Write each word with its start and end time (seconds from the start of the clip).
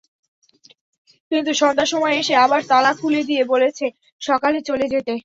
কিন্তু 1.31 1.51
সন্ধ্যার 1.53 1.91
সময় 1.93 2.15
এসে 2.21 2.33
আবার 2.45 2.61
তালা 2.67 2.91
খুলে 2.99 3.21
দিয়ে 3.23 3.43
বলেছে 3.45 3.85
সকালে 4.21 4.59
চলে 4.69 4.85
যেতে। 4.93 5.13